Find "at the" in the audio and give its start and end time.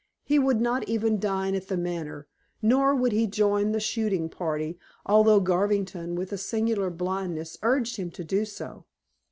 1.53-1.77